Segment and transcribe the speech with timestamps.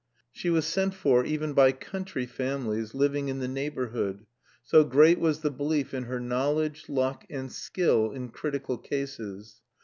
[0.31, 4.25] She was sent for even by country families living in the neighbourhood,
[4.63, 9.61] so great was the belief in her knowledge, luck, and skill in critical cases.